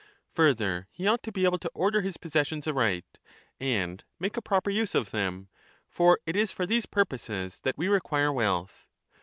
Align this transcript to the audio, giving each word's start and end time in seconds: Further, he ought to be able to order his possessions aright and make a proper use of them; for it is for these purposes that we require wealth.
Further, 0.33 0.87
he 0.91 1.05
ought 1.05 1.21
to 1.21 1.31
be 1.31 1.45
able 1.45 1.59
to 1.59 1.69
order 1.75 2.01
his 2.01 2.17
possessions 2.17 2.67
aright 2.67 3.19
and 3.59 4.03
make 4.19 4.35
a 4.35 4.41
proper 4.41 4.71
use 4.71 4.95
of 4.95 5.11
them; 5.11 5.47
for 5.87 6.17
it 6.25 6.35
is 6.35 6.51
for 6.51 6.65
these 6.65 6.87
purposes 6.87 7.59
that 7.59 7.77
we 7.77 7.87
require 7.87 8.33
wealth. 8.33 8.87